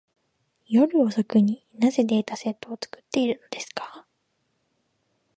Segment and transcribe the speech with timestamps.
[0.67, 4.07] 夜遅くに、なぜデータセットを作っているのですか。